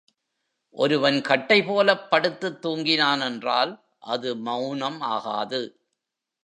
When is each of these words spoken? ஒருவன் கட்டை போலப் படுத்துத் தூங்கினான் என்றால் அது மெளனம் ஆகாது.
ஒருவன் 0.75 1.21
கட்டை 1.21 1.63
போலப் 1.63 2.09
படுத்துத் 2.09 2.65
தூங்கினான் 2.65 3.23
என்றால் 3.23 3.83
அது 3.99 4.35
மெளனம் 4.35 5.01
ஆகாது. 5.01 5.61